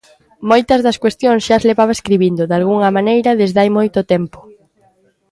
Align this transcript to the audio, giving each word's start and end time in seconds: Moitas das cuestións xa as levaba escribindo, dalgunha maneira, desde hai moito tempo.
Moitas 0.49 0.79
das 0.85 0.97
cuestións 1.03 1.41
xa 1.45 1.55
as 1.57 1.67
levaba 1.69 1.95
escribindo, 1.97 2.43
dalgunha 2.51 2.95
maneira, 2.97 3.37
desde 3.41 3.59
hai 3.61 3.69
moito 3.77 3.99
tempo. 4.13 4.39